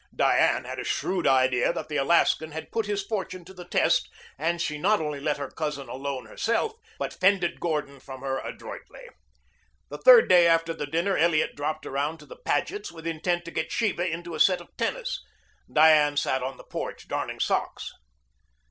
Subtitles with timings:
[0.15, 4.09] Diane had a shrewd idea that the Alaskan had put his fortune to the test,
[4.35, 9.09] and she not only let her cousin alone herself, but fended Gordon from her adroitly.
[9.89, 13.51] The third day after the dinner Elliot dropped around to the Pagets with intent to
[13.51, 15.23] get Sheba into a set of tennis.
[15.71, 17.91] Diane sat on the porch darning socks.